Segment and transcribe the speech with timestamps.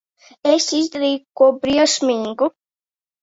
[0.51, 2.49] Es izdarīju ko briesmīgu.